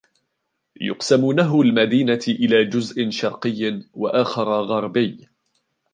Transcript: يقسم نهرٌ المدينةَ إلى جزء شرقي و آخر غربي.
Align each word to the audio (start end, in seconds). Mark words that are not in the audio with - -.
يقسم 0.81 1.31
نهرٌ 1.31 1.61
المدينةَ 1.61 2.19
إلى 2.27 2.65
جزء 2.65 3.09
شرقي 3.09 3.83
و 3.93 4.07
آخر 4.07 4.63
غربي. 4.63 5.29